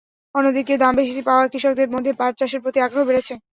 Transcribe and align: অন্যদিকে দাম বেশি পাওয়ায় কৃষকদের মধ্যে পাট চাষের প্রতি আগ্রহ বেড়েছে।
অন্যদিকে 0.35 0.73
দাম 0.77 0.93
বেশি 0.99 1.21
পাওয়ায় 1.27 1.51
কৃষকদের 1.51 1.89
মধ্যে 1.93 2.11
পাট 2.19 2.33
চাষের 2.39 2.61
প্রতি 2.63 2.79
আগ্রহ 2.81 3.03
বেড়েছে। 3.09 3.33